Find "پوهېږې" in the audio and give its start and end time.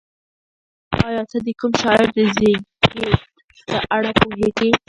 4.19-4.69